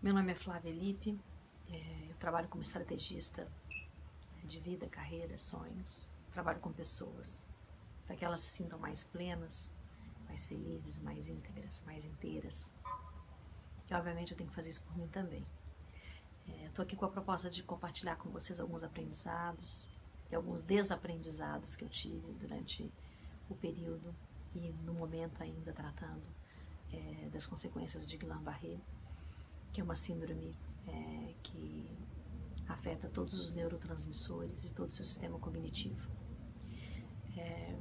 [0.00, 1.18] Meu nome é Flávia Lipe,
[1.68, 3.50] é, eu trabalho como estrategista
[4.44, 6.08] de vida, carreira, sonhos.
[6.30, 7.44] Trabalho com pessoas
[8.06, 9.74] para que elas se sintam mais plenas,
[10.28, 12.72] mais felizes, mais íntegras, mais inteiras.
[13.90, 15.44] E obviamente eu tenho que fazer isso por mim também.
[16.46, 19.90] Estou é, aqui com a proposta de compartilhar com vocês alguns aprendizados
[20.30, 22.88] e alguns desaprendizados que eu tive durante
[23.50, 24.14] o período
[24.54, 26.22] e no momento ainda tratando
[26.92, 28.78] é, das consequências de Guillain-Barré
[29.78, 31.88] que é uma síndrome é, que
[32.66, 36.10] afeta todos os neurotransmissores e todo o seu sistema cognitivo.
[37.36, 37.76] É,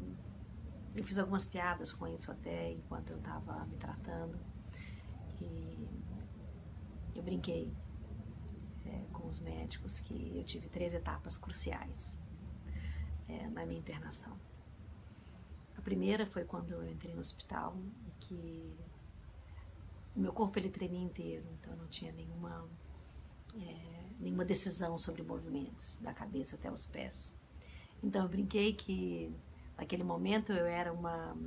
[0.96, 4.38] eu fiz algumas piadas com isso até enquanto eu estava me tratando
[5.42, 5.90] e
[7.16, 7.74] eu brinquei
[8.86, 12.16] é, com os médicos que eu tive três etapas cruciais
[13.28, 14.40] é, na minha internação.
[15.76, 18.57] A primeira foi quando eu entrei no hospital e que
[20.18, 22.68] o meu corpo ele tremia inteiro, então eu não tinha nenhuma,
[23.56, 27.36] é, nenhuma decisão sobre movimentos, da cabeça até os pés.
[28.02, 29.32] Então eu brinquei que
[29.78, 31.38] naquele momento eu era uma.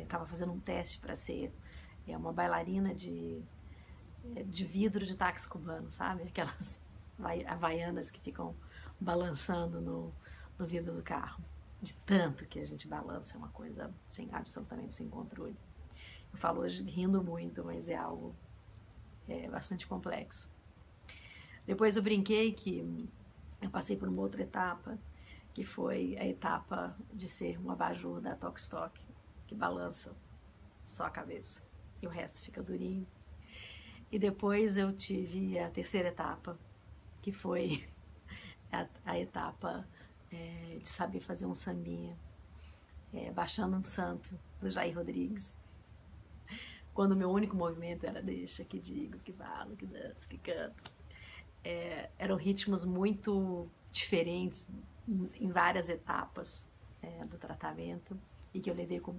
[0.00, 1.52] estava é, fazendo um teste para ser
[2.06, 3.42] é, uma bailarina de,
[4.36, 6.22] é, de vidro de táxi cubano, sabe?
[6.22, 6.84] Aquelas
[7.48, 8.54] havaianas que ficam
[9.00, 10.14] balançando no,
[10.56, 11.42] no vidro do carro.
[11.82, 15.56] De tanto que a gente balança, é uma coisa sem absolutamente sem controle.
[16.32, 18.34] Eu falo hoje rindo muito, mas é algo
[19.28, 20.50] é, bastante complexo.
[21.66, 23.08] Depois eu brinquei que
[23.60, 24.98] eu passei por uma outra etapa,
[25.52, 29.00] que foi a etapa de ser um abajur da Tok Stock,
[29.46, 30.16] que balança
[30.82, 31.62] só a cabeça
[32.02, 33.06] e o resto fica durinho.
[34.10, 36.58] E depois eu tive a terceira etapa,
[37.20, 37.86] que foi
[38.72, 39.86] a, a etapa
[40.32, 42.16] é, de saber fazer um sambinha,
[43.12, 45.56] é, baixando um santo do Jair Rodrigues
[46.94, 50.82] quando meu único movimento era deixa, que digo, que falo, que danço, que canto.
[51.62, 54.68] É, eram ritmos muito diferentes
[55.08, 56.70] em várias etapas
[57.02, 58.18] é, do tratamento
[58.52, 59.14] e que eu levei com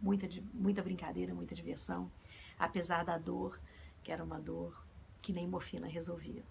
[0.00, 2.10] muita, muita brincadeira, muita diversão,
[2.58, 3.60] apesar da dor,
[4.02, 4.84] que era uma dor
[5.20, 6.42] que nem morfina resolvia.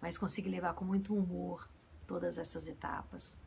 [0.00, 1.68] Mas consegui levar com muito humor
[2.06, 3.40] todas essas etapas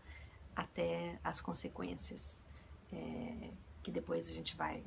[0.55, 2.43] até as consequências
[2.91, 3.49] é,
[3.81, 4.83] que depois a gente vai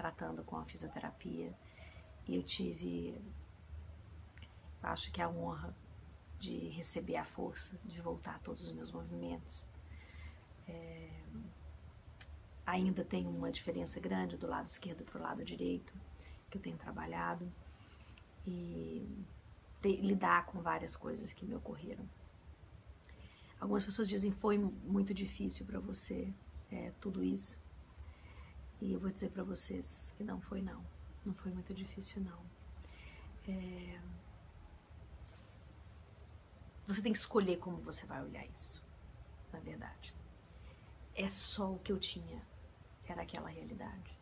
[0.00, 1.54] tratando com a fisioterapia.
[2.26, 3.20] E eu tive,
[4.82, 5.76] acho que a honra
[6.38, 9.68] de receber a força de voltar a todos os meus movimentos.
[10.66, 11.10] É,
[12.64, 15.92] ainda tem uma diferença grande do lado esquerdo para o lado direito,
[16.48, 17.52] que eu tenho trabalhado,
[18.46, 19.06] e
[19.82, 22.08] lidar com várias coisas que me ocorreram.
[23.60, 26.32] Algumas pessoas dizem foi muito difícil para você
[26.70, 27.58] é, tudo isso.
[28.80, 30.84] E eu vou dizer para vocês que não foi não,
[31.24, 32.40] não foi muito difícil não.
[33.46, 34.00] É...
[36.86, 38.84] Você tem que escolher como você vai olhar isso,
[39.52, 40.14] na verdade.
[41.14, 42.42] É só o que eu tinha,
[43.06, 44.18] era aquela realidade.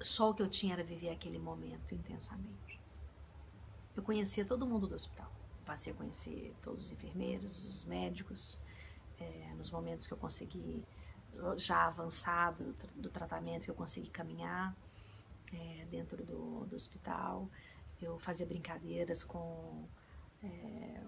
[0.00, 2.80] Só o que eu tinha era viver aquele momento intensamente.
[3.96, 5.32] Eu conhecia todo mundo do hospital.
[5.64, 8.60] Passei a conhecer todos os enfermeiros, os médicos,
[9.18, 10.84] é, nos momentos que eu consegui
[11.56, 14.76] já avançado do, do tratamento que eu consegui caminhar
[15.52, 17.48] é, dentro do, do, hospital.
[18.00, 19.86] Eu fazia brincadeiras com.
[20.42, 21.00] É,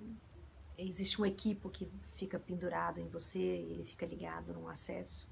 [0.78, 5.28] existe um equipo que fica pendurado em você e ele fica ligado num acesso.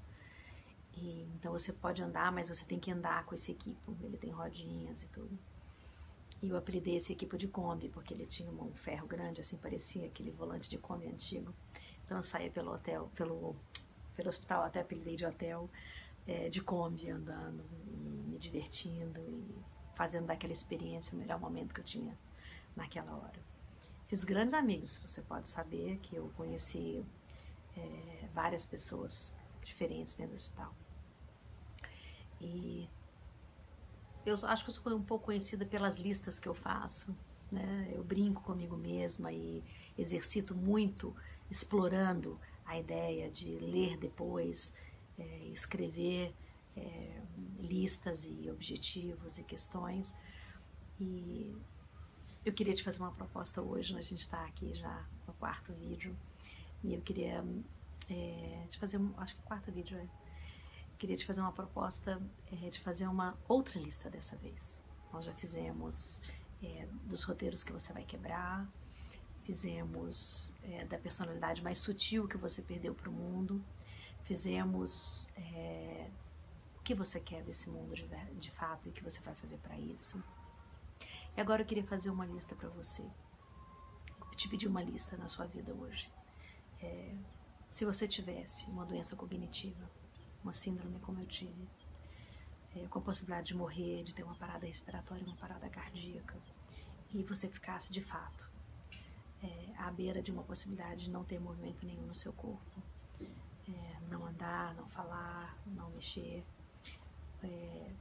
[0.93, 3.95] E, então você pode andar, mas você tem que andar com esse equipo.
[4.01, 5.37] Ele tem rodinhas e tudo.
[6.41, 10.05] E eu apelidei esse equipo de Kombi, porque ele tinha um ferro grande, assim, parecia
[10.05, 11.53] aquele volante de Kombi antigo.
[12.03, 13.55] Então eu saía pelo hotel, pelo
[14.17, 15.69] pelo hospital, até apelidei de hotel,
[16.25, 19.55] é, de Kombi andando e me divertindo e
[19.95, 22.17] fazendo daquela experiência o melhor momento que eu tinha
[22.75, 23.39] naquela hora.
[24.07, 27.05] Fiz grandes amigos, você pode saber que eu conheci
[27.77, 30.73] é, várias pessoas diferentes dentro do hospital.
[32.41, 32.89] E
[34.25, 37.15] eu acho que eu sou um pouco conhecida pelas listas que eu faço.
[37.51, 37.91] Né?
[37.93, 39.63] Eu brinco comigo mesma e
[39.97, 41.15] exercito muito
[41.49, 44.75] explorando a ideia de ler depois,
[45.17, 46.33] é, escrever
[46.75, 47.21] é,
[47.59, 50.15] listas e objetivos e questões.
[50.99, 51.55] E
[52.45, 53.99] eu queria te fazer uma proposta hoje, né?
[53.99, 56.15] a gente está aqui já no quarto vídeo,
[56.83, 57.43] e eu queria
[58.09, 60.07] é, te fazer, acho que quarto vídeo é,
[60.97, 62.21] queria te fazer uma proposta
[62.51, 64.83] é, de fazer uma outra lista dessa vez.
[65.11, 66.21] Nós já fizemos
[66.61, 68.67] é, dos roteiros que você vai quebrar,
[69.47, 73.63] fizemos é, da personalidade mais sutil que você perdeu para o mundo,
[74.25, 76.09] fizemos é,
[76.77, 78.05] o que você quer desse mundo de,
[78.35, 80.21] de fato e o que você vai fazer para isso.
[81.37, 83.05] E agora eu queria fazer uma lista para você.
[84.35, 86.11] Te pedir uma lista na sua vida hoje.
[86.81, 87.15] É,
[87.69, 89.89] se você tivesse uma doença cognitiva,
[90.43, 91.69] uma síndrome como eu tive,
[92.75, 96.37] é, com a possibilidade de morrer, de ter uma parada respiratória, uma parada cardíaca,
[97.13, 98.56] e você ficasse de fato
[99.43, 102.81] é, à beira de uma possibilidade de não ter movimento nenhum no seu corpo,
[103.21, 106.43] é, não andar, não falar, não mexer,
[107.43, 107.91] é,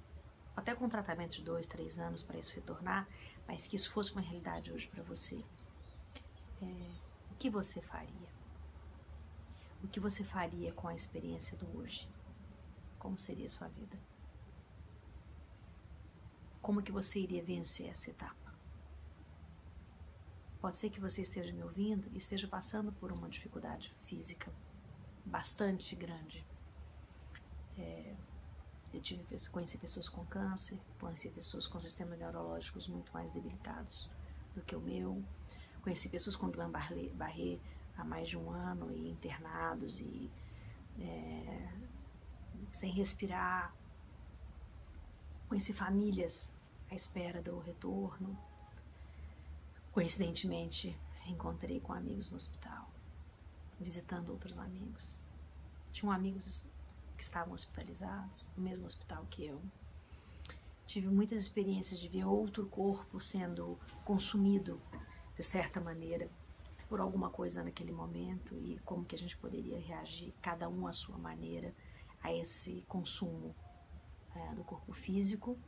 [0.56, 3.06] até com um tratamento de dois, três anos para isso retornar,
[3.46, 5.44] mas que isso fosse uma realidade hoje para você,
[6.62, 6.90] é,
[7.30, 8.36] o que você faria?
[9.84, 12.08] O que você faria com a experiência do hoje?
[12.98, 13.96] Como seria a sua vida?
[16.62, 18.45] Como que você iria vencer essa etapa?
[20.60, 24.50] Pode ser que você esteja me ouvindo e esteja passando por uma dificuldade física
[25.24, 26.44] bastante grande.
[27.78, 28.14] É,
[28.92, 34.08] eu tive, conheci pessoas com câncer, conheci pessoas com sistemas neurológicos muito mais debilitados
[34.54, 35.22] do que o meu,
[35.82, 37.58] conheci pessoas com Guillain-Barré
[37.96, 40.30] há mais de um ano e internados e
[40.98, 41.68] é,
[42.72, 43.74] sem respirar.
[45.48, 46.54] Conheci famílias
[46.90, 48.36] à espera do retorno.
[49.96, 50.94] Coincidentemente,
[51.26, 52.86] encontrei com amigos no hospital,
[53.80, 55.24] visitando outros amigos.
[55.90, 56.62] Tinham amigos
[57.16, 59.58] que estavam hospitalizados, no mesmo hospital que eu.
[60.86, 64.78] Tive muitas experiências de ver outro corpo sendo consumido
[65.34, 66.28] de certa maneira
[66.90, 70.92] por alguma coisa naquele momento e como que a gente poderia reagir, cada um à
[70.92, 71.74] sua maneira,
[72.22, 73.56] a esse consumo
[74.34, 75.58] é, do corpo físico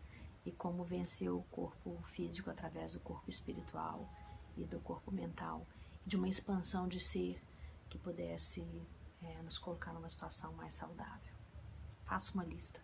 [0.49, 4.09] e como vencer o corpo físico através do corpo espiritual
[4.57, 5.67] e do corpo mental,
[6.05, 7.43] de uma expansão de ser
[7.89, 8.63] que pudesse
[9.23, 11.35] é, nos colocar numa situação mais saudável.
[12.05, 12.81] Faça uma lista.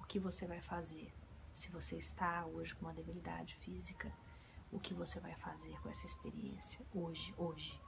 [0.00, 1.12] O que você vai fazer
[1.52, 4.12] se você está hoje com uma debilidade física?
[4.72, 7.80] o que você vai fazer com essa experiência hoje, hoje,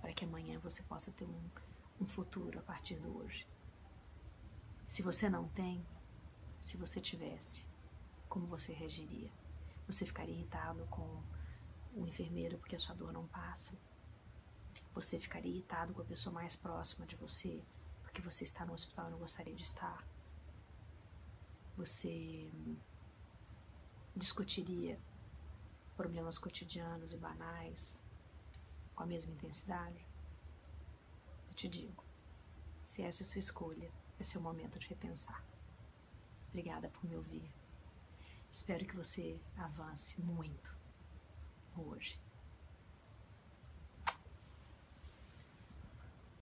[0.00, 1.50] para que amanhã você possa ter um,
[2.00, 3.48] um futuro a partir do hoje.
[4.86, 5.84] Se você não tem,
[6.66, 7.64] se você tivesse,
[8.28, 9.30] como você reagiria?
[9.86, 11.22] Você ficaria irritado com
[11.94, 13.78] o enfermeiro porque a sua dor não passa?
[14.92, 17.62] Você ficaria irritado com a pessoa mais próxima de você
[18.02, 20.04] porque você está no hospital e não gostaria de estar?
[21.76, 22.50] Você
[24.16, 24.98] discutiria
[25.96, 27.96] problemas cotidianos e banais
[28.92, 30.04] com a mesma intensidade?
[31.48, 32.02] Eu te digo,
[32.84, 33.88] se essa é sua escolha,
[34.18, 35.44] esse é o momento de repensar.
[36.56, 37.50] Obrigada por me ouvir.
[38.50, 40.74] Espero que você avance muito
[41.76, 42.18] hoje.